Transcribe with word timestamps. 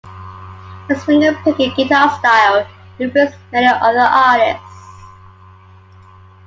His 0.87 1.03
fingerpicking 1.03 1.75
guitar 1.75 2.09
style 2.17 2.67
influenced 2.97 3.37
many 3.51 3.67
other 3.67 3.99
artists. 3.99 4.87